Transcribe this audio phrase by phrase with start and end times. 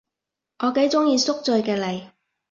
[0.57, 2.09] 我幾鍾意宿醉嘅你